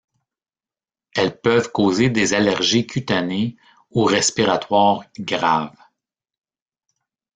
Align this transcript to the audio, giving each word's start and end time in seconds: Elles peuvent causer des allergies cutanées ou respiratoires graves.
Elles 1.13 1.39
peuvent 1.39 1.71
causer 1.71 2.09
des 2.09 2.33
allergies 2.33 2.87
cutanées 2.87 3.55
ou 3.93 4.03
respiratoires 4.03 5.03
graves. 5.19 5.77